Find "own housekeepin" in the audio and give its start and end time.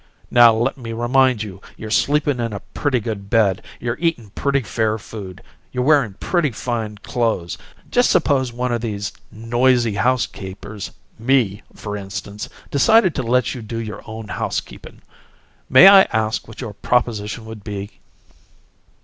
14.07-15.03